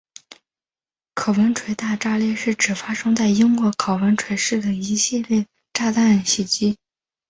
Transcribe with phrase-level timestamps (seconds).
[1.13, 6.75] 考文垂大轰炸是指发生在英国考文垂市的一系列炸弹袭击。